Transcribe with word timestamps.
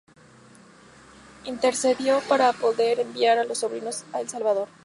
Intercedió 1.45 2.21
para 2.27 2.51
poder 2.53 2.99
enviar 2.99 3.37
a 3.37 3.43
los 3.43 3.59
sobrinos 3.59 4.03
a 4.13 4.21
El 4.21 4.29
Salvador. 4.29 4.67